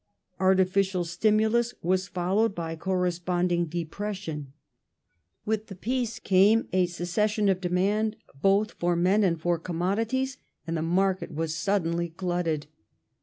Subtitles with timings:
[0.39, 4.51] Artificial stimulus was followed by corresponding de pression.
[5.45, 10.75] With the Peace came a cessation of demand both for men and for commodities, and
[10.75, 12.65] the market was suddenly glutted.